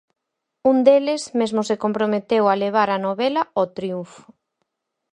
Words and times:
Un 0.69 0.77
deles 0.87 1.23
mesmo 1.39 1.61
se 1.69 1.79
comprometeu 1.83 2.43
a 2.47 2.59
levar 2.63 2.89
a 2.91 3.01
novela 3.05 3.41
ao 3.57 3.65
triunfo. 3.77 4.23